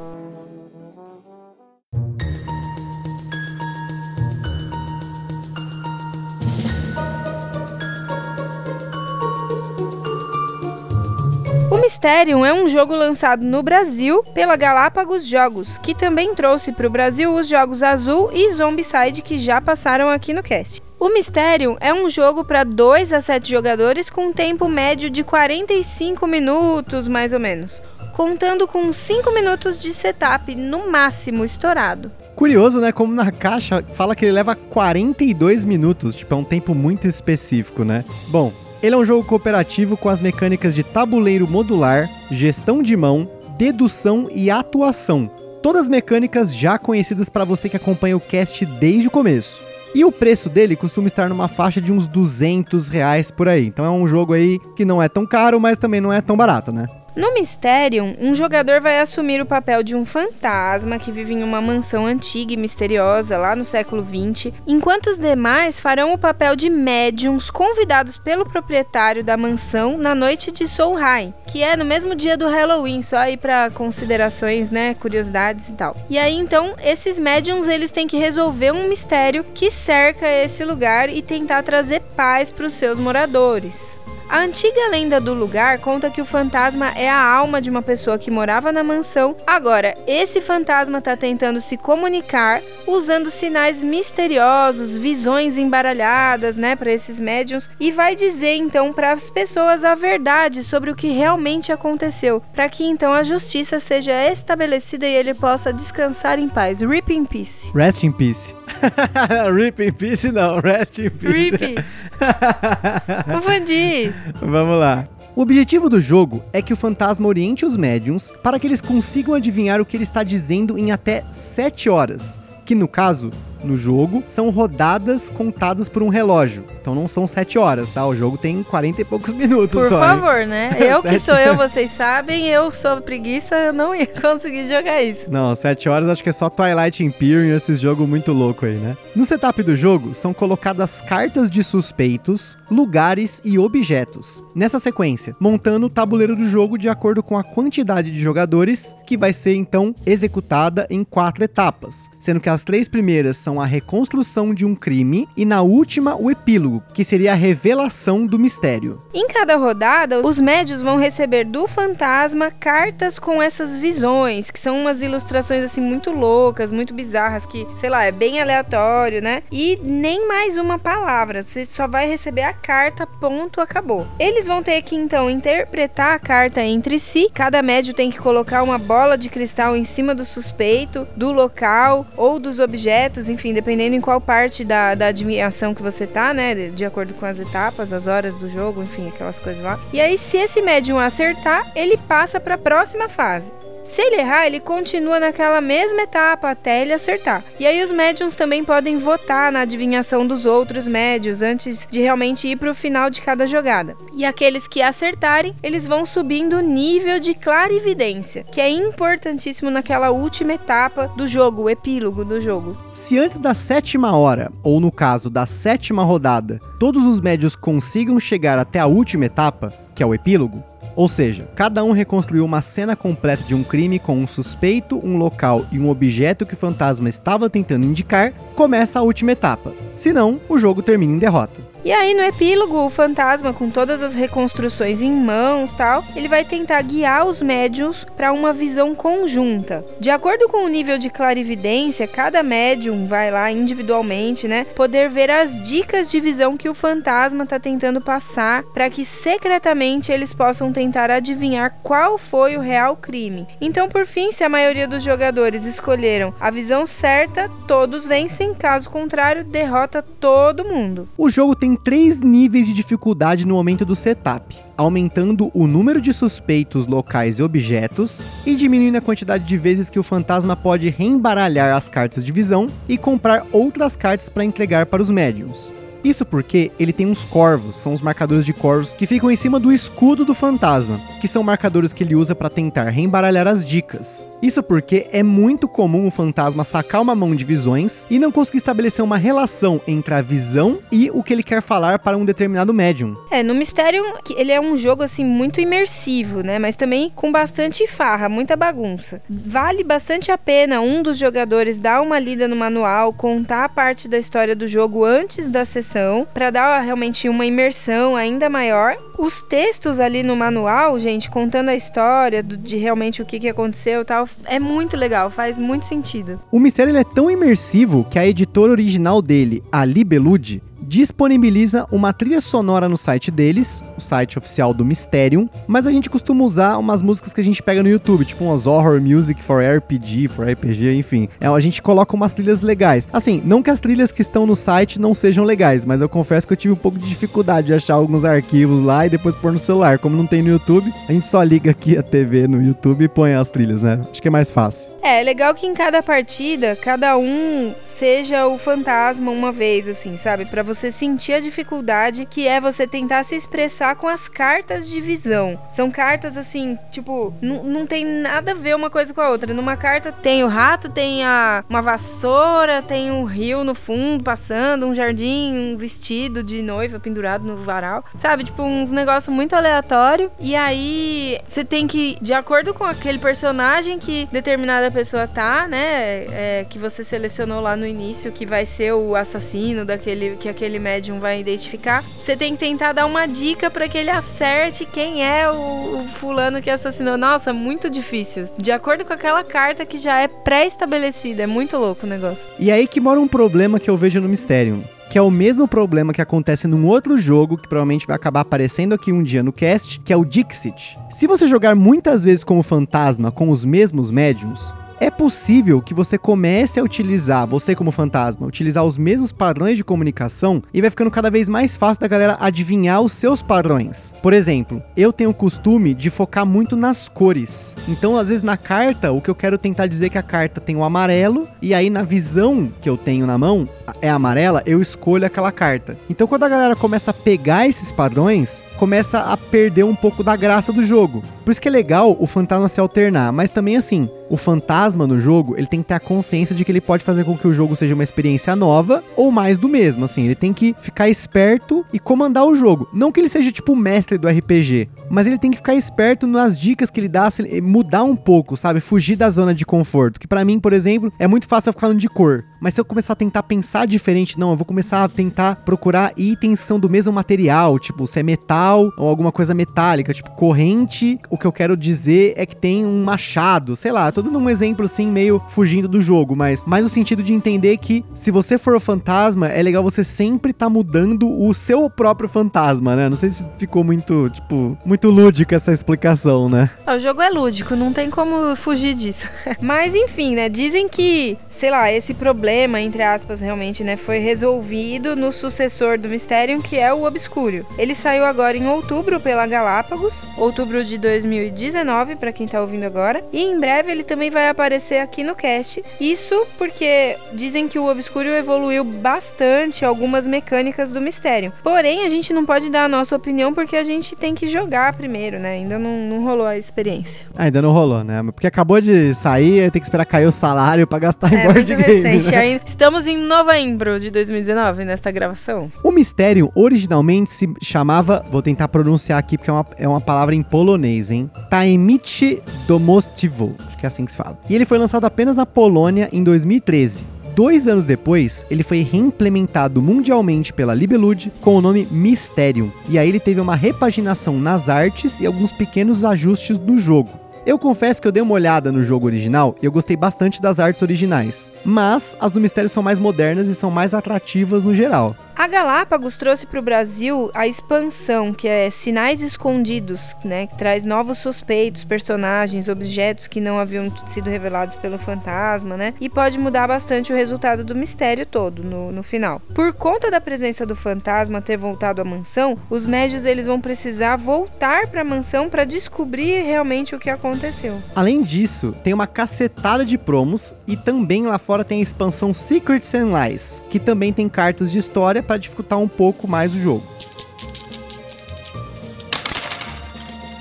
Mysterium 11.97 12.45
é 12.45 12.53
um 12.53 12.69
jogo 12.69 12.95
lançado 12.95 13.43
no 13.43 13.63
Brasil 13.63 14.23
pela 14.31 14.55
Galápagos 14.55 15.25
Jogos, 15.25 15.79
que 15.79 15.95
também 15.95 16.35
trouxe 16.35 16.71
para 16.71 16.85
o 16.85 16.91
Brasil 16.91 17.33
os 17.33 17.47
jogos 17.47 17.81
Azul 17.81 18.29
e 18.31 18.51
Zombicide 18.53 19.23
que 19.23 19.35
já 19.35 19.59
passaram 19.59 20.07
aqui 20.07 20.31
no 20.31 20.43
cast. 20.43 20.79
O 20.99 21.09
Mysterium 21.09 21.75
é 21.79 21.91
um 21.91 22.07
jogo 22.07 22.45
para 22.45 22.63
2 22.63 23.11
a 23.13 23.19
7 23.19 23.49
jogadores 23.49 24.11
com 24.11 24.27
um 24.27 24.31
tempo 24.31 24.67
médio 24.67 25.09
de 25.09 25.23
45 25.23 26.27
minutos, 26.27 27.07
mais 27.07 27.33
ou 27.33 27.39
menos, 27.39 27.81
contando 28.13 28.67
com 28.67 28.93
5 28.93 29.33
minutos 29.33 29.79
de 29.79 29.91
setup 29.91 30.53
no 30.53 30.91
máximo 30.91 31.43
estourado. 31.43 32.11
Curioso, 32.35 32.79
né? 32.79 32.91
Como 32.91 33.11
na 33.11 33.31
caixa 33.31 33.83
fala 33.93 34.15
que 34.15 34.23
ele 34.23 34.33
leva 34.33 34.55
42 34.55 35.65
minutos, 35.65 36.13
tipo, 36.13 36.31
é 36.31 36.37
um 36.37 36.43
tempo 36.43 36.75
muito 36.75 37.07
específico, 37.07 37.83
né? 37.83 38.05
Bom, 38.27 38.53
ele 38.81 38.95
é 38.95 38.97
um 38.97 39.05
jogo 39.05 39.23
cooperativo 39.23 39.97
com 39.97 40.09
as 40.09 40.21
mecânicas 40.21 40.75
de 40.75 40.83
tabuleiro 40.83 41.47
modular, 41.47 42.09
gestão 42.29 42.81
de 42.81 42.95
mão, 42.95 43.29
dedução 43.57 44.27
e 44.31 44.49
atuação. 44.51 45.29
Todas 45.61 45.89
mecânicas 45.89 46.55
já 46.55 46.77
conhecidas 46.77 47.29
para 47.29 47.43
você 47.43 47.67
que 47.67 47.77
acompanha 47.77 48.15
o 48.15 48.21
cast 48.21 48.65
desde 48.65 49.07
o 49.07 49.11
começo. 49.11 49.63
E 49.95 50.05
o 50.05 50.11
preço 50.11 50.49
dele 50.49 50.75
costuma 50.75 51.07
estar 51.07 51.27
numa 51.27 51.47
faixa 51.47 51.81
de 51.81 51.91
uns 51.91 52.07
200 52.07 52.87
reais 52.87 53.31
por 53.31 53.49
aí. 53.49 53.65
Então 53.65 53.83
é 53.83 53.89
um 53.89 54.07
jogo 54.07 54.33
aí 54.33 54.59
que 54.75 54.85
não 54.85 55.01
é 55.01 55.09
tão 55.09 55.25
caro, 55.25 55.59
mas 55.59 55.77
também 55.77 55.99
não 55.99 56.13
é 56.13 56.21
tão 56.21 56.37
barato, 56.37 56.71
né? 56.71 56.87
No 57.17 57.33
Mysterium, 57.33 58.15
um 58.19 58.35
jogador 58.35 58.79
vai 58.79 58.99
assumir 58.99 59.41
o 59.41 59.45
papel 59.45 59.81
de 59.81 59.95
um 59.95 60.05
fantasma 60.05 60.99
que 60.99 61.11
vive 61.11 61.33
em 61.33 61.41
uma 61.41 61.59
mansão 61.59 62.05
antiga 62.05 62.53
e 62.53 62.57
misteriosa 62.57 63.39
lá 63.39 63.55
no 63.55 63.65
século 63.65 64.05
XX, 64.05 64.53
enquanto 64.67 65.07
os 65.07 65.17
demais 65.17 65.79
farão 65.79 66.13
o 66.13 66.17
papel 66.19 66.55
de 66.55 66.69
médiums 66.69 67.49
convidados 67.49 68.19
pelo 68.19 68.45
proprietário 68.45 69.23
da 69.23 69.35
mansão 69.35 69.97
na 69.97 70.13
noite 70.13 70.51
de 70.51 70.67
Solheim, 70.67 71.33
que 71.47 71.63
é 71.63 71.75
no 71.75 71.83
mesmo 71.83 72.13
dia 72.13 72.37
do 72.37 72.47
Halloween, 72.47 73.01
só 73.01 73.17
aí 73.17 73.35
para 73.35 73.71
considerações, 73.71 74.69
né, 74.69 74.93
curiosidades 74.93 75.69
e 75.69 75.73
tal. 75.73 75.97
E 76.11 76.19
aí 76.19 76.37
então, 76.37 76.75
esses 76.79 77.17
médiums 77.17 77.67
eles 77.67 77.89
têm 77.89 78.05
que 78.05 78.17
resolver 78.17 78.71
um 78.71 78.87
mistério 78.87 79.43
que 79.55 79.71
cerca 79.71 80.29
esse 80.29 80.63
lugar 80.63 81.09
e 81.09 81.23
tentar 81.23 81.63
trazer 81.63 81.99
paz 82.15 82.51
para 82.51 82.67
os 82.67 82.73
seus 82.73 82.99
moradores. 82.99 83.96
A 84.29 84.39
antiga 84.39 84.89
lenda 84.89 85.21
do 85.21 85.33
lugar 85.33 85.79
conta 85.79 86.09
que 86.09 86.21
o 86.21 86.25
fantasma 86.25 86.89
é 86.97 87.09
a 87.09 87.21
alma 87.21 87.61
de 87.61 87.69
uma 87.69 87.81
pessoa 87.81 88.17
que 88.17 88.29
morava 88.29 88.73
na 88.73 88.83
mansão. 88.83 89.37
Agora, 89.47 89.97
esse 90.05 90.41
fantasma 90.41 90.97
está 90.97 91.15
tentando 91.15 91.61
se 91.61 91.77
comunicar 91.77 92.61
usando 92.85 93.31
sinais 93.31 93.81
misteriosos, 93.81 94.97
visões 94.97 95.57
embaralhadas, 95.57 96.57
né, 96.57 96.75
para 96.75 96.91
esses 96.91 97.21
médiums 97.21 97.69
e 97.79 97.89
vai 97.89 98.15
dizer 98.15 98.55
então 98.55 98.91
para 98.91 99.13
as 99.13 99.29
pessoas 99.29 99.85
a 99.85 99.95
verdade 99.95 100.61
sobre 100.61 100.91
o 100.91 100.95
que 100.95 101.07
realmente 101.07 101.71
aconteceu, 101.71 102.41
para 102.53 102.67
que 102.67 102.83
então 102.83 103.13
a 103.13 103.23
justiça 103.23 103.79
seja 103.79 104.11
estabelecida 104.29 105.07
e 105.07 105.13
ele 105.13 105.33
possa 105.33 105.71
descansar 105.71 106.37
em 106.37 106.49
paz. 106.49 106.81
Rip 106.81 107.13
in 107.13 107.25
peace. 107.25 107.71
Rest 107.73 108.03
in 108.03 108.11
peace. 108.11 108.53
Rip 109.55 109.81
in 109.81 109.93
peace 109.93 110.29
não, 110.33 110.59
rest 110.59 110.99
in 110.99 111.09
peace. 111.09 111.31
Rip. 111.31 111.75
Confundi. 113.31 114.16
Vamos 114.41 114.79
lá. 114.79 115.07
O 115.35 115.41
objetivo 115.41 115.87
do 115.87 116.01
jogo 116.01 116.43
é 116.51 116.63
que 116.63 116.73
o 116.73 116.75
fantasma 116.75 117.27
oriente 117.27 117.63
os 117.63 117.77
médiums 117.77 118.33
para 118.41 118.59
que 118.59 118.65
eles 118.65 118.81
consigam 118.81 119.35
adivinhar 119.35 119.79
o 119.79 119.85
que 119.85 119.95
ele 119.95 120.03
está 120.03 120.23
dizendo 120.23 120.77
em 120.77 120.91
até 120.91 121.23
7 121.31 121.89
horas, 121.89 122.41
que 122.65 122.73
no 122.73 122.87
caso, 122.87 123.31
no 123.63 123.75
jogo, 123.75 124.23
são 124.27 124.49
rodadas 124.49 125.29
contadas 125.29 125.89
por 125.89 126.03
um 126.03 126.09
relógio. 126.09 126.65
Então 126.79 126.93
não 126.95 127.07
são 127.07 127.27
7 127.27 127.57
horas, 127.57 127.89
tá? 127.89 128.05
O 128.05 128.15
jogo 128.15 128.37
tem 128.37 128.63
40 128.63 129.01
e 129.01 129.05
poucos 129.05 129.33
minutos 129.33 129.81
Por 129.81 129.89
só. 129.89 129.95
hein? 129.95 130.19
favor, 130.19 130.45
né? 130.45 130.75
Eu 130.79 131.01
que 131.03 131.09
Sete 131.09 131.21
sou 131.21 131.35
eu, 131.35 131.55
vocês 131.55 131.91
sabem, 131.91 132.47
eu 132.47 132.71
sou 132.71 133.01
preguiça, 133.01 133.55
eu 133.55 133.73
não 133.73 133.93
ia 133.93 134.07
conseguir 134.21 134.67
jogar 134.67 135.01
isso. 135.01 135.21
Não, 135.29 135.53
7 135.53 135.89
horas 135.89 136.09
acho 136.09 136.23
que 136.23 136.29
é 136.29 136.33
só 136.33 136.49
Twilight 136.49 137.03
Imperium, 137.03 137.55
esses 137.55 137.79
jogos 137.79 138.07
muito 138.07 138.31
louco 138.31 138.65
aí, 138.65 138.75
né? 138.75 138.95
No 139.15 139.25
setup 139.25 139.61
do 139.63 139.75
jogo, 139.75 140.13
são 140.13 140.33
colocadas 140.33 141.01
cartas 141.01 141.49
de 141.49 141.63
suspeitos, 141.63 142.57
lugares 142.69 143.41
e 143.43 143.57
objetos. 143.57 144.43
Nessa 144.55 144.79
sequência, 144.79 145.35
montando 145.39 145.87
o 145.87 145.89
tabuleiro 145.89 146.35
do 146.35 146.45
jogo 146.45 146.77
de 146.77 146.87
acordo 146.89 147.23
com 147.23 147.37
a 147.37 147.43
quantidade 147.43 148.11
de 148.11 148.19
jogadores, 148.19 148.95
que 149.05 149.17
vai 149.17 149.33
ser 149.33 149.55
então 149.55 149.93
executada 150.05 150.85
em 150.89 151.03
quatro 151.03 151.43
etapas, 151.43 152.09
sendo 152.19 152.39
que 152.39 152.49
as 152.49 152.63
três 152.63 152.87
primeiras 152.87 153.37
são 153.47 153.61
a 153.61 153.65
reconstrução 153.65 154.53
de 154.53 154.65
um 154.65 154.75
crime 154.75 155.25
e 155.37 155.45
na 155.45 155.61
última 155.61 156.17
o 156.17 156.29
epílogo, 156.29 156.83
que 156.93 157.01
seria 157.01 157.31
a 157.31 157.35
revelação 157.35 158.27
do 158.27 158.37
mistério. 158.37 159.01
Em 159.13 159.25
cada 159.29 159.55
rodada, 159.55 160.19
os 160.19 160.37
médios 160.37 160.81
vão 160.81 160.97
receber 160.97 161.45
do 161.45 161.65
fantasma 161.65 162.51
cartas 162.51 163.17
com 163.17 163.41
essas 163.41 163.77
visões, 163.77 164.51
que 164.51 164.59
são 164.59 164.77
umas 164.77 165.01
ilustrações 165.01 165.63
assim 165.63 165.79
muito 165.79 166.11
loucas, 166.11 166.73
muito 166.73 166.93
bizarras, 166.93 167.45
que, 167.45 167.65
sei 167.77 167.89
lá, 167.89 168.03
é 168.03 168.11
bem 168.11 168.41
aleatório, 168.41 169.21
né? 169.21 169.43
E 169.49 169.79
nem 169.81 170.27
mais 170.27 170.57
uma 170.57 170.77
palavra, 170.77 171.41
você 171.41 171.65
só 171.65 171.87
vai 171.87 172.05
receber 172.05 172.41
a 172.41 172.51
carta, 172.51 173.07
ponto, 173.07 173.61
acabou. 173.61 174.05
Eles 174.19 174.45
vão 174.45 174.61
ter 174.61 174.81
que 174.81 174.93
então 174.93 175.29
interpretar 175.29 176.15
a 176.15 176.19
carta 176.19 176.61
entre 176.61 176.99
si, 176.99 177.31
cada 177.33 177.61
médio 177.61 177.93
tem 177.93 178.11
que 178.11 178.19
colocar 178.19 178.61
uma 178.61 178.77
bola 178.77 179.17
de 179.17 179.29
cristal 179.29 179.73
em 179.73 179.85
cima 179.85 180.13
do 180.13 180.25
suspeito, 180.25 181.07
do 181.15 181.31
local 181.31 182.05
ou 182.17 182.37
dos 182.37 182.59
objetos, 182.59 183.29
enfim, 183.37 183.53
dependendo 183.53 183.95
em 183.95 184.01
qual 184.01 184.19
parte 184.19 184.65
da, 184.65 184.95
da 184.95 185.07
adivinhação 185.07 185.73
que 185.73 185.81
você 185.81 186.07
tá, 186.07 186.33
né? 186.33 186.55
De, 186.55 186.71
de 186.71 186.83
acordo 186.83 187.13
com 187.13 187.25
as 187.25 187.39
etapas, 187.39 187.93
as 187.93 188.07
horas 188.07 188.33
do 188.35 188.49
jogo, 188.49 188.81
enfim, 188.81 189.07
aquelas 189.07 189.39
coisas 189.39 189.63
lá. 189.63 189.79
E 189.93 190.01
aí, 190.01 190.17
se 190.17 190.37
esse 190.37 190.59
médium 190.59 190.97
acertar, 190.97 191.71
ele 191.75 191.97
passa 191.97 192.39
para 192.39 192.55
a 192.55 192.57
próxima 192.57 193.07
fase. 193.07 193.53
Se 193.87 194.01
ele 194.01 194.17
errar, 194.17 194.45
ele 194.45 194.59
continua 194.59 195.17
naquela 195.17 195.61
mesma 195.61 196.01
etapa 196.01 196.51
até 196.51 196.81
ele 196.81 196.93
acertar. 196.93 197.43
E 197.57 197.65
aí 197.65 197.81
os 197.81 197.89
médiums 197.89 198.35
também 198.35 198.63
podem 198.63 198.97
votar 198.97 199.49
na 199.49 199.61
adivinhação 199.61 200.27
dos 200.27 200.45
outros 200.45 200.87
médios 200.87 201.41
antes 201.41 201.87
de 201.89 202.01
realmente 202.01 202.49
ir 202.49 202.57
para 202.57 202.69
o 202.69 202.75
final 202.75 203.09
de 203.09 203.21
cada 203.21 203.47
jogada. 203.47 203.95
E 204.13 204.25
aqueles 204.25 204.67
que 204.67 204.81
acertarem, 204.81 205.55
eles 205.63 205.87
vão 205.87 206.05
subindo 206.05 206.57
o 206.57 206.61
nível 206.61 207.17
de 207.17 207.33
clarividência, 207.33 208.43
que 208.43 208.59
é 208.59 208.69
importantíssimo 208.69 209.71
naquela 209.71 210.09
última 210.09 210.53
etapa 210.53 211.07
do 211.15 211.25
jogo, 211.25 211.63
o 211.63 211.69
epílogo 211.69 212.25
do 212.25 212.41
jogo. 212.41 212.77
Se 212.91 213.17
antes 213.17 213.39
da 213.39 213.53
sétima 213.53 214.17
hora, 214.17 214.51
ou 214.63 214.81
no 214.81 214.91
caso 214.91 215.29
da 215.29 215.45
sétima 215.45 216.03
rodada, 216.03 216.59
todos 216.77 217.07
os 217.07 217.21
médios 217.21 217.55
consigam 217.55 218.19
chegar 218.19 218.59
até 218.59 218.79
a 218.79 218.85
última 218.85 219.25
etapa, 219.25 219.73
que 219.95 220.03
é 220.03 220.05
o 220.05 220.13
epílogo, 220.13 220.61
ou 220.97 221.07
seja, 221.07 221.47
cada 221.53 221.83
um 221.83 221.91
reconstruiu 221.91 222.43
uma 222.43 222.59
cena 222.59 222.95
completa 222.95 223.43
de 223.43 223.53
um 223.53 223.63
crime 223.63 223.99
com 223.99 224.17
um 224.17 224.25
suspeito, 224.25 224.99
um 225.05 225.15
local 225.15 225.63
e 225.71 225.79
um 225.79 225.91
objeto 225.91 226.43
que 226.43 226.55
o 226.55 226.57
fantasma 226.57 227.07
estava 227.07 227.47
tentando 227.51 227.85
indicar, 227.85 228.33
começa 228.55 228.97
a 228.97 229.03
última 229.03 229.31
etapa. 229.31 229.75
Se 229.95 230.11
não, 230.11 230.41
o 230.49 230.57
jogo 230.57 230.81
termina 230.81 231.13
em 231.13 231.19
derrota. 231.19 231.61
E 231.87 231.91
aí 231.93 232.13
no 232.13 232.21
epílogo, 232.21 232.85
o 232.85 232.89
fantasma 232.89 233.53
com 233.53 233.69
todas 233.69 234.01
as 234.01 234.13
reconstruções 234.13 235.01
em 235.01 235.09
mãos, 235.09 235.71
tal, 235.71 236.03
ele 236.17 236.27
vai 236.27 236.43
tentar 236.43 236.81
guiar 236.81 237.25
os 237.25 237.41
médiums 237.41 238.03
para 238.03 238.33
uma 238.33 238.51
visão 238.51 238.93
conjunta. 238.93 239.85
De 239.97 240.09
acordo 240.09 240.49
com 240.49 240.65
o 240.65 240.67
nível 240.67 240.97
de 240.97 241.09
clarividência, 241.09 242.05
cada 242.05 242.43
médium 242.43 243.07
vai 243.07 243.31
lá 243.31 243.49
individualmente, 243.49 244.49
né, 244.49 244.65
poder 244.75 245.07
ver 245.07 245.31
as 245.31 245.65
dicas 245.65 246.11
de 246.11 246.19
visão 246.19 246.57
que 246.57 246.67
o 246.67 246.73
fantasma 246.73 247.45
está 247.45 247.57
tentando 247.57 248.01
passar 248.01 248.63
para 248.73 248.89
que 248.89 249.05
secretamente 249.05 250.11
eles 250.11 250.33
possam 250.33 250.73
tentar 250.73 251.09
adivinhar 251.09 251.79
qual 251.81 252.17
foi 252.17 252.57
o 252.57 252.61
real 252.61 252.97
crime. 252.97 253.47
Então, 253.61 253.87
por 253.87 254.05
fim, 254.05 254.33
se 254.33 254.43
a 254.43 254.49
maioria 254.49 254.89
dos 254.89 255.03
jogadores 255.03 255.63
escolheram 255.63 256.33
a 256.37 256.51
visão 256.51 256.85
certa, 256.85 257.49
todos 257.65 258.05
vencem, 258.05 258.53
caso 258.53 258.89
contrário, 258.89 259.45
derrota 259.45 260.01
todo 260.01 260.65
mundo. 260.65 261.07
O 261.17 261.29
jogo 261.29 261.55
tem 261.55 261.76
três 261.83 262.21
níveis 262.21 262.67
de 262.67 262.73
dificuldade 262.73 263.45
no 263.45 263.55
momento 263.55 263.85
do 263.85 263.95
setup, 263.95 264.63
aumentando 264.75 265.51
o 265.53 265.67
número 265.67 266.01
de 266.01 266.13
suspeitos 266.13 266.87
locais 266.87 267.39
e 267.39 267.43
objetos 267.43 268.23
e 268.45 268.55
diminuindo 268.55 268.97
a 268.97 269.01
quantidade 269.01 269.43
de 269.43 269.57
vezes 269.57 269.89
que 269.89 269.99
o 269.99 270.03
fantasma 270.03 270.55
pode 270.55 270.89
reembaralhar 270.89 271.75
as 271.75 271.87
cartas 271.87 272.23
de 272.23 272.31
visão 272.31 272.67
e 272.87 272.97
comprar 272.97 273.45
outras 273.51 273.95
cartas 273.95 274.29
para 274.29 274.43
entregar 274.43 274.85
para 274.85 275.01
os 275.01 275.09
médiums. 275.09 275.73
Isso 276.03 276.25
porque 276.25 276.71
ele 276.79 276.93
tem 276.93 277.07
uns 277.07 277.25
corvos, 277.25 277.75
são 277.75 277.93
os 277.93 278.01
marcadores 278.01 278.45
de 278.45 278.53
corvos 278.53 278.95
que 278.95 279.05
ficam 279.05 279.29
em 279.29 279.35
cima 279.35 279.59
do 279.59 279.71
escudo 279.71 280.23
do 280.23 280.33
fantasma, 280.33 280.99
que 281.19 281.27
são 281.27 281.43
marcadores 281.43 281.91
que 281.91 282.03
ele 282.03 282.15
usa 282.15 282.33
para 282.35 282.49
tentar 282.49 282.89
reembaralhar 282.89 283.47
as 283.47 283.65
dicas. 283.65 284.23
Isso 284.41 284.61
porque 284.61 285.07
é 285.11 285.23
muito 285.23 285.67
comum 285.67 286.05
o 286.05 286.11
fantasma 286.11 286.63
sacar 286.63 287.01
uma 287.01 287.15
mão 287.15 287.35
de 287.35 287.43
visões 287.43 288.05
e 288.09 288.19
não 288.19 288.31
conseguir 288.31 288.59
estabelecer 288.59 289.03
uma 289.03 289.17
relação 289.17 289.81
entre 289.87 290.13
a 290.13 290.21
visão 290.21 290.79
e 290.91 291.09
o 291.11 291.23
que 291.23 291.33
ele 291.33 291.41
quer 291.41 291.61
falar 291.61 291.97
para 291.99 292.17
um 292.17 292.23
determinado 292.23 292.71
médium. 292.73 293.17
É, 293.31 293.41
no 293.41 293.55
Mistério, 293.55 294.03
ele 294.35 294.51
é 294.51 294.61
um 294.61 294.77
jogo 294.77 295.01
assim 295.01 295.25
muito 295.25 295.59
imersivo, 295.59 296.41
né? 296.41 296.59
Mas 296.59 296.75
também 296.75 297.11
com 297.15 297.31
bastante 297.31 297.87
farra, 297.87 298.29
muita 298.29 298.55
bagunça. 298.55 299.21
Vale 299.27 299.83
bastante 299.83 300.31
a 300.31 300.37
pena 300.37 300.81
um 300.81 301.01
dos 301.01 301.17
jogadores 301.17 301.77
dar 301.77 302.01
uma 302.01 302.19
lida 302.19 302.47
no 302.47 302.55
manual, 302.55 303.11
contar 303.13 303.65
a 303.65 303.69
parte 303.69 304.07
da 304.07 304.19
história 304.19 304.55
do 304.55 304.67
jogo 304.67 305.03
antes 305.03 305.49
da 305.49 305.65
sessão, 305.65 306.27
para 306.31 306.51
dar 306.51 306.79
realmente 306.81 307.27
uma 307.27 307.45
imersão 307.45 308.15
ainda 308.15 308.49
maior. 308.49 308.95
Os 309.17 309.41
textos 309.41 309.99
ali 309.99 310.21
no 310.21 310.35
manual, 310.35 310.99
gente, 310.99 311.29
contando 311.29 311.69
a 311.69 311.75
história 311.75 312.43
do, 312.43 312.55
de 312.55 312.77
realmente 312.77 313.21
o 313.21 313.25
que, 313.25 313.39
que 313.39 313.49
aconteceu 313.49 314.01
e 314.01 314.05
tal, 314.05 314.29
é 314.45 314.59
muito 314.59 314.95
legal, 314.95 315.31
faz 315.31 315.57
muito 315.57 315.85
sentido. 315.85 316.39
O 316.51 316.59
mistério 316.59 316.95
é 316.95 317.03
tão 317.03 317.29
imersivo 317.29 318.05
que 318.09 318.19
a 318.19 318.27
editora 318.27 318.71
original 318.71 319.21
dele, 319.21 319.63
a 319.71 319.83
Libelude, 319.83 320.61
disponibiliza 320.87 321.85
uma 321.91 322.13
trilha 322.13 322.39
sonora 322.39 322.87
no 322.87 322.95
site 322.97 323.29
deles, 323.29 323.83
o 323.97 324.01
site 324.01 324.37
oficial 324.37 324.73
do 324.73 324.85
Mysterium, 324.85 325.49
mas 325.67 325.85
a 325.85 325.91
gente 325.91 326.09
costuma 326.09 326.45
usar 326.45 326.77
umas 326.77 327.01
músicas 327.01 327.33
que 327.33 327.41
a 327.41 327.43
gente 327.43 327.61
pega 327.61 327.83
no 327.83 327.89
YouTube, 327.89 328.23
tipo 328.23 328.45
umas 328.45 328.65
horror 328.65 329.01
music 329.01 329.43
for 329.43 329.61
RPG, 329.61 330.29
for 330.29 330.47
RPG, 330.47 330.95
enfim. 330.95 331.27
É, 331.41 331.47
a 331.47 331.59
gente 331.59 331.81
coloca 331.81 332.15
umas 332.15 332.33
trilhas 332.33 332.61
legais. 332.61 333.05
Assim, 333.11 333.41
não 333.43 333.61
que 333.61 333.69
as 333.69 333.81
trilhas 333.81 334.13
que 334.13 334.21
estão 334.21 334.45
no 334.45 334.55
site 334.55 334.99
não 334.99 335.13
sejam 335.13 335.43
legais, 335.43 335.83
mas 335.83 335.99
eu 335.99 336.07
confesso 336.07 336.47
que 336.47 336.53
eu 336.53 336.57
tive 336.57 336.73
um 336.73 336.77
pouco 336.77 336.97
de 336.97 337.09
dificuldade 337.09 337.67
de 337.67 337.73
achar 337.73 337.95
alguns 337.95 338.23
arquivos 338.23 338.81
lá 338.81 339.05
e 339.05 339.09
depois 339.09 339.35
pôr 339.35 339.51
no 339.51 339.57
celular. 339.57 339.99
Como 339.99 340.15
não 340.15 340.25
tem 340.25 340.41
no 340.41 340.49
YouTube, 340.49 340.93
a 341.09 341.11
gente 341.11 341.25
só 341.25 341.43
liga 341.43 341.71
aqui 341.71 341.97
a 341.97 342.03
TV 342.03 342.47
no 342.47 342.63
YouTube 342.63 343.03
e 343.03 343.09
põe 343.09 343.33
as 343.33 343.49
trilhas, 343.49 343.81
né? 343.81 343.99
Acho 344.09 344.21
que 344.21 344.27
é 344.29 344.31
mais 344.31 344.49
fácil. 344.49 344.93
É, 345.01 345.19
é 345.19 345.23
legal 345.23 345.53
que 345.53 345.67
em 345.67 345.73
cada 345.73 346.01
partida, 346.01 346.77
cada 346.77 347.17
um 347.17 347.73
seja 347.85 348.47
o 348.47 348.57
fantasma 348.57 349.31
uma 349.31 349.51
vez, 349.51 349.87
assim, 349.87 350.15
sabe? 350.15 350.45
Para 350.45 350.63
você 350.63 350.76
você 350.77 350.91
sentir 350.91 351.33
a 351.33 351.39
dificuldade 351.39 352.25
que 352.25 352.47
é 352.47 352.61
você 352.61 352.85
tentar 352.85 353.23
se 353.23 353.35
expressar 353.35 353.95
com 353.95 354.07
as 354.07 354.29
cartas 354.29 354.87
de 354.87 355.01
visão. 355.01 355.59
São 355.69 355.89
cartas 355.89 356.37
assim, 356.37 356.77
tipo, 356.91 357.33
não 357.41 357.87
tem 357.87 358.05
nada 358.05 358.51
a 358.51 358.55
ver 358.55 358.75
uma 358.75 358.89
coisa 358.89 359.13
com 359.13 359.21
a 359.21 359.29
outra. 359.29 359.53
Numa 359.53 359.75
carta 359.75 360.11
tem 360.11 360.43
o 360.43 360.47
rato, 360.47 360.89
tem 360.89 361.25
a, 361.25 361.63
uma 361.67 361.81
vassoura, 361.81 362.81
tem 362.81 363.11
um 363.11 363.23
rio 363.23 363.63
no 363.63 363.73
fundo 363.73 364.23
passando, 364.23 364.85
um 364.85 364.93
jardim, 364.93 365.73
um 365.73 365.77
vestido 365.77 366.43
de 366.43 366.61
noiva 366.61 366.99
pendurado 366.99 367.43
no 367.43 367.57
varal. 367.57 368.03
Sabe? 368.15 368.43
Tipo, 368.43 368.63
uns 368.63 368.91
negócios 368.91 369.33
muito 369.33 369.55
aleatório. 369.55 370.31
E 370.39 370.55
aí 370.55 371.39
você 371.43 371.65
tem 371.65 371.87
que, 371.87 372.17
de 372.21 372.33
acordo 372.33 372.73
com 372.73 372.83
aquele 372.83 373.17
personagem 373.17 373.97
que 373.97 374.27
determinada 374.31 374.91
pessoa 374.91 375.27
tá, 375.27 375.67
né? 375.67 376.25
É, 376.31 376.65
que 376.69 376.77
você 376.77 377.03
selecionou 377.03 377.61
lá 377.61 377.75
no 377.75 377.85
início, 377.85 378.31
que 378.31 378.45
vai 378.45 378.65
ser 378.65 378.93
o 378.93 379.15
assassino 379.15 379.83
daquele. 379.83 380.35
que 380.37 380.47
aquele 380.47 380.66
aquele 380.67 380.79
médium 380.79 381.19
vai 381.19 381.39
identificar, 381.39 382.03
você 382.03 382.35
tem 382.35 382.53
que 382.53 382.59
tentar 382.59 382.91
dar 382.91 383.05
uma 383.05 383.25
dica 383.25 383.71
para 383.71 383.87
que 383.87 383.97
ele 383.97 384.09
acerte 384.09 384.85
quem 384.85 385.25
é 385.25 385.49
o, 385.49 386.01
o, 386.01 386.07
fulano 386.19 386.61
que 386.61 386.69
assassinou. 386.69 387.17
Nossa, 387.17 387.53
muito 387.53 387.89
difícil. 387.89 388.49
De 388.57 388.71
acordo 388.71 389.05
com 389.05 389.13
aquela 389.13 389.43
carta 389.43 389.85
que 389.85 389.97
já 389.97 390.19
é 390.19 390.27
pré-estabelecida. 390.27 391.43
É 391.43 391.47
muito 391.47 391.77
louco 391.77 392.05
o 392.05 392.09
negócio. 392.09 392.43
E 392.59 392.69
aí 392.69 392.85
que 392.85 392.99
mora 392.99 393.19
um 393.19 393.27
problema 393.27 393.79
que 393.79 393.89
eu 393.89 393.95
vejo 393.97 394.19
no 394.19 394.27
Mysterium 394.29 394.83
que 395.09 395.17
é 395.17 395.21
o 395.21 395.31
mesmo 395.31 395.69
problema 395.69 396.11
que 396.11 396.21
acontece 396.21 396.67
num 396.67 396.85
outro 396.85 397.17
jogo 397.17 397.57
que 397.57 397.65
provavelmente 397.65 398.05
vai 398.05 398.17
acabar 398.17 398.41
aparecendo 398.41 398.91
aqui 398.91 399.13
um 399.13 399.23
dia 399.23 399.41
no 399.41 399.53
cast, 399.53 400.01
que 400.01 400.11
é 400.11 400.17
o 400.17 400.25
Dixit. 400.25 400.99
Se 401.09 401.25
você 401.25 401.47
jogar 401.47 401.77
muitas 401.77 402.25
vezes 402.25 402.43
como 402.43 402.61
fantasma 402.61 403.31
com 403.31 403.49
os 403.49 403.63
mesmos 403.63 404.11
médiums, 404.11 404.75
é 404.99 405.11
possível 405.11 405.81
que 405.81 405.93
você 405.93 406.17
comece 406.17 406.79
a 406.79 406.83
utilizar, 406.83 407.47
você 407.47 407.75
como 407.75 407.91
fantasma, 407.91 408.47
utilizar 408.47 408.83
os 408.83 408.97
mesmos 408.97 409.31
padrões 409.31 409.77
de 409.77 409.83
comunicação 409.83 410.61
e 410.73 410.81
vai 410.81 410.89
ficando 410.89 411.11
cada 411.11 411.29
vez 411.29 411.47
mais 411.47 411.77
fácil 411.77 412.01
da 412.01 412.07
galera 412.07 412.37
adivinhar 412.39 413.01
os 413.01 413.13
seus 413.13 413.41
padrões. 413.41 414.13
Por 414.21 414.33
exemplo, 414.33 414.81
eu 414.95 415.13
tenho 415.13 415.29
o 415.29 415.33
costume 415.33 415.93
de 415.93 416.09
focar 416.09 416.45
muito 416.45 416.75
nas 416.75 417.07
cores. 417.07 417.75
Então, 417.87 418.17
às 418.17 418.29
vezes 418.29 418.43
na 418.43 418.57
carta, 418.57 419.11
o 419.11 419.21
que 419.21 419.29
eu 419.29 419.35
quero 419.35 419.57
tentar 419.57 419.87
dizer 419.87 420.07
é 420.07 420.09
que 420.09 420.17
a 420.17 420.23
carta 420.23 420.59
tem 420.59 420.75
o 420.75 420.83
amarelo 420.83 421.47
e 421.61 421.73
aí 421.73 421.89
na 421.89 422.03
visão 422.03 422.71
que 422.81 422.89
eu 422.89 422.97
tenho 422.97 423.27
na 423.27 423.37
mão 423.37 423.67
é 424.01 424.09
amarela, 424.09 424.63
eu 424.65 424.81
escolho 424.81 425.25
aquela 425.25 425.51
carta. 425.51 425.97
Então, 426.09 426.27
quando 426.27 426.43
a 426.43 426.49
galera 426.49 426.75
começa 426.75 427.11
a 427.11 427.13
pegar 427.13 427.67
esses 427.67 427.91
padrões, 427.91 428.65
começa 428.77 429.19
a 429.19 429.37
perder 429.37 429.83
um 429.83 429.95
pouco 429.95 430.23
da 430.23 430.35
graça 430.35 430.73
do 430.73 430.83
jogo. 430.83 431.23
Por 431.47 431.51
isso 431.51 431.61
que 431.61 431.69
é 431.69 431.71
legal 431.71 432.13
o 432.19 432.27
fantasma 432.27 432.67
se 432.67 432.77
alternar, 432.77 433.31
mas 433.31 433.49
também 433.49 433.77
assim, 433.77 434.09
o 434.29 434.35
fantasma 434.35 435.07
no 435.07 435.17
jogo, 435.17 435.55
ele 435.57 435.65
tem 435.65 435.81
que 435.81 435.87
ter 435.87 435.93
a 435.93 435.99
consciência 435.99 436.53
de 436.53 436.65
que 436.65 436.69
ele 436.69 436.81
pode 436.81 437.05
fazer 437.05 437.23
com 437.23 437.37
que 437.37 437.47
o 437.47 437.53
jogo 437.53 437.73
seja 437.73 437.93
uma 437.93 438.03
experiência 438.03 438.53
nova 438.53 439.01
ou 439.15 439.31
mais 439.31 439.57
do 439.57 439.69
mesmo, 439.69 440.03
assim, 440.03 440.25
ele 440.25 440.35
tem 440.35 440.51
que 440.51 440.75
ficar 440.81 441.07
esperto 441.07 441.85
e 441.93 441.99
comandar 441.99 442.43
o 442.43 442.53
jogo. 442.53 442.89
Não 442.93 443.13
que 443.13 443.21
ele 443.21 443.29
seja 443.29 443.49
tipo 443.49 443.71
o 443.71 443.77
mestre 443.77 444.17
do 444.17 444.27
RPG, 444.27 444.89
mas 445.09 445.25
ele 445.25 445.37
tem 445.37 445.49
que 445.49 445.55
ficar 445.55 445.73
esperto 445.73 446.27
nas 446.27 446.59
dicas 446.59 446.91
que 446.91 446.99
ele 446.99 447.07
dá, 447.07 447.29
mudar 447.63 448.03
um 448.03 448.17
pouco, 448.17 448.57
sabe? 448.57 448.81
Fugir 448.81 449.15
da 449.15 449.29
zona 449.29 449.55
de 449.55 449.65
conforto, 449.65 450.19
que 450.19 450.27
para 450.27 450.43
mim, 450.43 450.59
por 450.59 450.73
exemplo, 450.73 451.13
é 451.17 451.27
muito 451.27 451.47
fácil 451.47 451.69
eu 451.69 451.73
ficar 451.73 451.87
no 451.87 451.95
de 451.95 452.09
cor. 452.09 452.43
Mas 452.59 452.73
se 452.73 452.81
eu 452.81 452.85
começar 452.85 453.13
a 453.13 453.15
tentar 453.15 453.43
pensar 453.43 453.87
diferente, 453.87 454.37
não, 454.37 454.51
eu 454.51 454.55
vou 454.55 454.65
começar 454.65 455.03
a 455.03 455.09
tentar 455.09 455.57
procurar 455.57 456.11
itens 456.17 456.61
que 456.61 456.65
são 456.65 456.79
do 456.79 456.89
mesmo 456.89 457.13
material, 457.13 457.77
tipo, 457.79 458.05
se 458.07 458.19
é 458.19 458.23
metal 458.23 458.91
ou 458.97 459.07
alguma 459.07 459.31
coisa 459.31 459.53
metálica, 459.53 460.13
tipo 460.13 460.31
corrente, 460.31 461.19
o 461.29 461.37
que 461.37 461.45
eu 461.45 461.51
quero 461.51 461.77
dizer 461.77 462.33
é 462.35 462.45
que 462.45 462.55
tem 462.55 462.85
um 462.85 463.03
machado, 463.03 463.75
sei 463.75 463.91
lá, 463.91 464.11
tô 464.11 464.21
dando 464.21 464.39
um 464.39 464.49
exemplo 464.49 464.85
assim, 464.85 465.11
meio 465.11 465.41
fugindo 465.47 465.87
do 465.87 466.01
jogo, 466.01 466.35
mas 466.35 466.65
mais 466.65 466.83
no 466.83 466.89
sentido 466.89 467.21
de 467.21 467.33
entender 467.33 467.77
que 467.77 468.03
se 468.13 468.31
você 468.31 468.57
for 468.57 468.75
o 468.75 468.79
fantasma, 468.79 469.47
é 469.47 469.61
legal 469.61 469.83
você 469.83 470.03
sempre 470.03 470.51
tá 470.51 470.69
mudando 470.69 471.29
o 471.39 471.53
seu 471.53 471.89
próprio 471.89 472.27
fantasma, 472.27 472.95
né? 472.95 473.07
Não 473.07 473.15
sei 473.15 473.29
se 473.29 473.45
ficou 473.57 473.83
muito, 473.83 474.29
tipo, 474.29 474.77
muito 474.85 475.09
lúdica 475.09 475.55
essa 475.55 475.71
explicação, 475.71 476.49
né? 476.49 476.69
O 476.87 476.97
jogo 476.97 477.21
é 477.21 477.29
lúdico, 477.29 477.75
não 477.75 477.93
tem 477.93 478.09
como 478.09 478.55
fugir 478.55 478.93
disso. 478.93 479.27
mas 479.61 479.93
enfim, 479.93 480.35
né? 480.35 480.49
Dizem 480.49 480.87
que, 480.87 481.37
sei 481.49 481.69
lá, 481.69 481.91
esse 481.91 482.13
problema, 482.13 482.46
entre 482.51 483.03
aspas, 483.03 483.41
realmente, 483.41 483.83
né, 483.83 483.95
foi 483.95 484.19
resolvido 484.19 485.15
no 485.15 485.31
sucessor 485.31 485.97
do 485.97 486.09
Mysterium, 486.09 486.61
que 486.61 486.77
é 486.77 486.93
o 486.93 487.03
Obscuro. 487.03 487.65
Ele 487.77 487.93
saiu 487.93 488.25
agora 488.25 488.55
em 488.55 488.67
outubro 488.67 489.19
pela 489.19 489.45
Galápagos, 489.45 490.13
outubro 490.37 490.83
de 490.83 490.97
2019, 490.97 492.15
para 492.15 492.31
quem 492.31 492.47
tá 492.47 492.61
ouvindo 492.61 492.85
agora, 492.85 493.23
e 493.33 493.41
em 493.41 493.59
breve 493.59 493.91
ele 493.91 494.03
também 494.03 494.29
vai 494.29 494.49
aparecer 494.49 494.99
aqui 494.99 495.23
no 495.23 495.35
cast. 495.35 495.83
Isso 495.99 496.45
porque 496.57 497.17
dizem 497.33 497.67
que 497.67 497.79
o 497.79 497.89
Obscuro 497.89 498.29
evoluiu 498.29 498.83
bastante 498.83 499.83
algumas 499.83 500.25
mecânicas 500.25 500.91
do 500.91 501.01
mistério. 501.01 501.51
Porém, 501.63 502.05
a 502.05 502.09
gente 502.09 502.33
não 502.33 502.45
pode 502.45 502.69
dar 502.69 502.85
a 502.85 502.89
nossa 502.89 503.15
opinião 503.15 503.53
porque 503.53 503.75
a 503.75 503.83
gente 503.83 504.15
tem 504.15 504.33
que 504.33 504.47
jogar 504.47 504.93
primeiro, 504.93 505.39
né? 505.39 505.53
Ainda 505.53 505.77
não, 505.77 505.97
não 506.07 506.23
rolou 506.23 506.45
a 506.45 506.57
experiência. 506.57 507.25
Ah, 507.35 507.43
ainda 507.43 507.61
não 507.61 507.71
rolou, 507.71 508.03
né? 508.03 508.21
Porque 508.33 508.47
acabou 508.47 508.79
de 508.79 509.13
sair, 509.13 509.69
tem 509.71 509.81
que 509.81 509.85
esperar 509.85 510.05
cair 510.05 510.25
o 510.25 510.31
salário 510.31 510.87
para 510.87 510.99
gastar 510.99 511.33
é, 511.33 511.35
em 511.35 511.43
board 511.43 511.75
game. 511.75 511.83
Recente. 511.83 512.31
Né? 512.31 512.36
Estamos 512.65 513.07
em 513.07 513.17
novembro 513.17 513.99
de 513.99 514.11
2019 514.11 514.85
nesta 514.85 515.11
gravação. 515.11 515.71
O 515.83 515.91
mistério 515.91 516.51
originalmente 516.55 517.31
se 517.31 517.51
chamava, 517.61 518.25
vou 518.29 518.41
tentar 518.41 518.67
pronunciar 518.67 519.17
aqui 519.17 519.37
porque 519.37 519.49
é 519.49 519.53
uma, 519.53 519.65
é 519.77 519.87
uma 519.87 520.01
palavra 520.01 520.35
em 520.35 520.43
polonês, 520.43 521.09
hein? 521.09 521.29
Taemichi 521.49 522.41
Domostivo. 522.67 523.55
Acho 523.67 523.77
que 523.77 523.85
é 523.85 523.87
assim 523.87 524.05
que 524.05 524.11
se 524.11 524.17
fala. 524.17 524.37
E 524.49 524.55
ele 524.55 524.65
foi 524.65 524.77
lançado 524.77 525.05
apenas 525.05 525.37
na 525.37 525.45
Polônia 525.45 526.09
em 526.11 526.23
2013. 526.23 527.05
dois 527.35 527.67
anos 527.67 527.85
depois, 527.85 528.45
ele 528.49 528.63
foi 528.63 528.81
reimplementado 528.81 529.79
mundialmente 529.79 530.51
pela 530.51 530.73
Libelud 530.73 531.31
com 531.39 531.55
o 531.55 531.61
nome 531.61 531.87
Mysterium. 531.91 532.71
E 532.89 532.97
aí 532.97 533.07
ele 533.07 533.19
teve 533.19 533.39
uma 533.39 533.55
repaginação 533.55 534.39
nas 534.39 534.69
artes 534.69 535.19
e 535.19 535.25
alguns 535.27 535.51
pequenos 535.51 536.03
ajustes 536.03 536.57
do 536.57 536.77
jogo. 536.79 537.11
Eu 537.47 537.57
confesso 537.57 538.01
que 538.01 538.07
eu 538.09 538.11
dei 538.11 538.21
uma 538.21 538.33
olhada 538.33 538.73
no 538.73 538.83
jogo 538.83 539.05
original 539.05 539.55
e 539.61 539.65
eu 539.65 539.71
gostei 539.71 539.95
bastante 539.95 540.41
das 540.41 540.59
artes 540.59 540.81
originais, 540.81 541.49
mas 541.63 542.17
as 542.19 542.29
do 542.29 542.41
Mistério 542.41 542.69
são 542.69 542.83
mais 542.83 542.99
modernas 542.99 543.47
e 543.47 543.55
são 543.55 543.71
mais 543.71 543.93
atrativas 543.93 544.65
no 544.65 544.75
geral. 544.75 545.15
A 545.37 545.45
Galápagos 545.45 546.17
trouxe 546.17 546.47
para 546.47 546.59
o 546.59 546.63
Brasil 546.63 547.29
a 547.31 547.45
expansão, 547.47 548.33
que 548.33 548.47
é 548.47 548.71
Sinais 548.71 549.21
Escondidos, 549.21 550.15
né? 550.25 550.47
Que 550.47 550.57
traz 550.57 550.83
novos 550.83 551.19
suspeitos, 551.19 551.83
personagens, 551.83 552.67
objetos 552.67 553.27
que 553.27 553.39
não 553.39 553.59
haviam 553.59 553.95
sido 554.07 554.31
revelados 554.31 554.75
pelo 554.75 554.97
fantasma, 554.97 555.77
né? 555.77 555.93
E 556.01 556.09
pode 556.09 556.39
mudar 556.39 556.67
bastante 556.67 557.13
o 557.13 557.15
resultado 557.15 557.63
do 557.63 557.75
mistério 557.75 558.25
todo 558.25 558.63
no, 558.63 558.91
no 558.91 559.03
final. 559.03 559.39
Por 559.53 559.73
conta 559.73 560.09
da 560.09 560.19
presença 560.19 560.65
do 560.65 560.75
fantasma 560.75 561.39
ter 561.39 561.55
voltado 561.55 562.01
à 562.01 562.03
mansão, 562.03 562.57
os 562.67 562.87
médios 562.87 563.23
eles 563.23 563.45
vão 563.45 563.61
precisar 563.61 564.15
voltar 564.15 564.87
para 564.87 565.01
a 565.01 565.05
mansão 565.05 565.51
para 565.51 565.65
descobrir 565.65 566.41
realmente 566.41 566.95
o 566.95 566.99
que 566.99 567.11
aconteceu. 567.11 567.79
Além 567.95 568.23
disso, 568.23 568.73
tem 568.83 568.91
uma 568.91 569.05
cacetada 569.05 569.85
de 569.85 569.99
promos 569.99 570.55
e 570.65 570.75
também 570.75 571.27
lá 571.27 571.37
fora 571.37 571.63
tem 571.63 571.77
a 571.77 571.83
expansão 571.83 572.33
Secrets 572.33 572.95
and 572.95 573.11
Lies, 573.11 573.61
que 573.69 573.77
também 573.77 574.11
tem 574.11 574.27
cartas 574.27 574.71
de 574.71 574.79
história 574.79 575.26
para 575.27 575.37
dificultar 575.37 575.77
um 575.77 575.87
pouco 575.87 576.27
mais 576.27 576.55
o 576.55 576.59
jogo. 576.59 576.83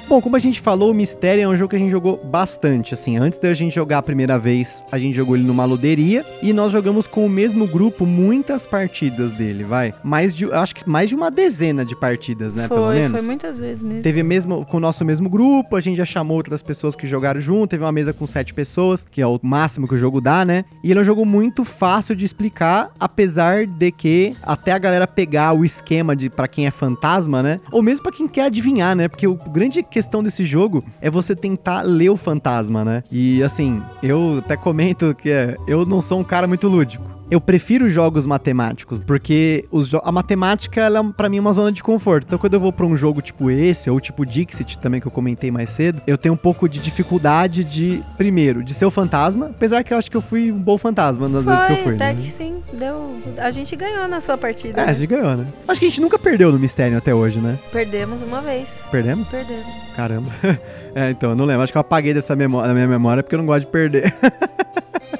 Bom, 0.09 0.21
como 0.21 0.37
a 0.37 0.39
gente 0.39 0.61
falou, 0.61 0.93
o 0.93 0.95
Mistério 0.95 1.43
é 1.43 1.49
um 1.49 1.57
jogo 1.57 1.71
que 1.71 1.77
a 1.77 1.79
gente 1.81 1.91
jogou 1.91 2.17
bastante. 2.17 2.95
Assim, 2.95 3.17
antes 3.17 3.41
da 3.41 3.53
gente 3.53 3.75
jogar 3.75 3.99
a 3.99 4.03
primeira 4.03 4.39
vez, 4.39 4.85
a 4.93 4.99
gente 4.99 5.17
jogou 5.17 5.35
ele 5.35 5.45
numa 5.45 5.65
loderia 5.65 6.25
e 6.41 6.53
nós 6.53 6.71
jogamos 6.71 7.09
com 7.09 7.27
o 7.27 7.29
mesmo 7.29 7.67
grupo 7.67 8.07
muitas 8.07 8.65
partidas 8.65 9.33
dele, 9.33 9.65
vai. 9.65 9.93
Mais 10.05 10.33
de, 10.33 10.45
acho 10.53 10.77
que 10.77 10.89
mais 10.89 11.09
de 11.09 11.17
uma 11.17 11.29
dezena 11.29 11.85
de 11.85 11.97
partidas, 11.97 12.55
né, 12.55 12.69
foi, 12.69 12.77
pelo 12.77 12.91
menos. 12.91 13.19
Foi 13.19 13.27
muitas 13.27 13.59
vezes 13.59 13.83
mesmo. 13.83 14.01
Teve 14.01 14.23
mesmo 14.23 14.65
com 14.67 14.77
o 14.77 14.81
nosso 14.81 15.05
mesmo 15.05 15.29
grupo, 15.29 15.75
a 15.75 15.81
gente 15.81 15.97
já 15.97 16.05
chamou 16.05 16.37
outras 16.37 16.63
pessoas 16.63 16.95
que 16.95 17.05
jogaram 17.05 17.41
junto, 17.41 17.71
teve 17.71 17.83
uma 17.83 17.91
mesa 17.91 18.13
com 18.13 18.29
sete 18.29 18.55
pessoas, 18.55 19.05
que 19.05 19.21
é 19.21 19.27
o 19.27 19.41
máximo 19.43 19.89
que 19.89 19.95
o 19.95 19.99
jogo 19.99 20.21
dá, 20.21 20.45
né? 20.45 20.65
E 20.85 20.91
ele 20.93 21.01
é 21.01 21.03
um 21.03 21.05
jogo 21.05 21.27
muito 21.27 21.65
fácil 21.65 22.15
de 22.15 22.25
explicar, 22.25 22.93
apesar 23.01 23.67
de 23.67 23.91
que 23.91 24.37
até 24.45 24.71
a 24.71 24.79
galera 24.79 25.09
pegar 25.09 25.53
o 25.53 25.65
esquema 25.65 26.15
de 26.15 26.31
para 26.31 26.47
quem 26.47 26.65
é 26.65 26.71
fantasma, 26.71 27.43
né? 27.43 27.59
Ou 27.73 27.83
mesmo 27.83 28.05
para 28.05 28.13
quem 28.13 28.29
quer 28.29 28.45
adivinhar, 28.45 28.95
né? 28.95 29.09
Porque 29.09 29.27
o 29.27 29.35
grande 29.35 29.83
questão 29.97 30.23
desse 30.23 30.45
jogo 30.45 30.85
é 31.00 31.09
você 31.09 31.35
tentar 31.35 31.81
ler 31.81 32.11
o 32.11 32.19
fantasma, 32.19 32.85
né? 32.85 33.03
E 33.11 33.43
assim, 33.43 33.83
eu 34.03 34.43
até 34.45 34.55
comento 34.55 35.15
que 35.15 35.31
é, 35.31 35.57
eu 35.67 35.87
não 35.87 36.03
sou 36.03 36.21
um 36.21 36.25
cara 36.25 36.47
muito 36.47 36.69
lúdico. 36.69 37.15
Eu 37.30 37.40
prefiro 37.40 37.88
jogos 37.88 38.25
matemáticos, 38.25 39.02
porque 39.02 39.64
jo 39.73 40.00
a 40.04 40.12
matemática, 40.12 40.80
ela 40.80 41.00
é 41.00 41.12
pra 41.16 41.28
mim 41.28 41.40
uma 41.40 41.52
zona 41.52 41.73
de 41.73 41.83
conforto. 41.83 42.25
Então, 42.26 42.38
quando 42.38 42.54
eu 42.54 42.61
vou 42.61 42.73
pra 42.73 42.87
um 42.87 42.95
jogo 42.95 43.21
tipo 43.21 43.50
esse, 43.50 43.90
ou 43.90 43.99
tipo 43.99 44.25
Dixit 44.25 44.78
também, 44.78 45.00
que 45.00 45.06
eu 45.06 45.11
comentei 45.11 45.50
mais 45.50 45.71
cedo, 45.71 46.00
eu 46.06 46.16
tenho 46.16 46.35
um 46.35 46.38
pouco 46.38 46.68
de 46.68 46.78
dificuldade 46.78 47.64
de, 47.64 48.02
primeiro, 48.16 48.62
de 48.62 48.73
ser 48.73 48.85
o 48.85 48.90
fantasma, 48.90 49.47
apesar 49.47 49.83
que 49.83 49.92
eu 49.92 49.99
acho 49.99 50.11
que 50.11 50.16
eu 50.16 50.23
fui 50.23 50.52
um 50.52 50.59
bom 50.59 50.78
fantasma 50.78 51.28
nas 51.28 51.45
foi, 51.45 51.52
vezes 51.52 51.66
que 51.66 51.73
eu 51.73 51.76
fui. 51.78 51.95
Até 51.97 52.12
né? 52.12 52.21
que 52.23 52.30
sim, 52.30 52.62
deu. 52.73 53.16
A 53.38 53.50
gente 53.50 53.75
ganhou 53.75 54.06
na 54.06 54.21
sua 54.21 54.38
partida. 54.38 54.80
É, 54.80 54.87
né? 54.87 54.90
a 54.90 54.95
gente 54.95 55.09
ganhou, 55.09 55.37
né? 55.37 55.47
Acho 55.66 55.80
que 55.80 55.87
a 55.87 55.88
gente 55.88 56.00
nunca 56.00 56.18
perdeu 56.18 56.52
no 56.52 56.59
mistério 56.59 56.97
até 56.97 57.12
hoje, 57.14 57.40
né? 57.40 57.59
Perdemos 57.73 58.23
uma 58.23 58.40
vez. 58.40 58.68
Perdemos? 58.90 59.26
Perdemos. 59.28 59.66
Caramba. 59.97 60.30
é, 60.95 61.11
então, 61.11 61.30
eu 61.30 61.37
não 61.37 61.45
lembro. 61.45 61.62
Acho 61.62 61.73
que 61.73 61.78
eu 61.78 61.80
apaguei 61.80 62.14
dessa 62.14 62.37
memória, 62.37 62.68
da 62.68 62.75
minha 62.75 62.87
memória 62.87 63.23
porque 63.23 63.35
eu 63.35 63.38
não 63.38 63.47
gosto 63.47 63.66
de 63.66 63.73
perder. 63.73 64.14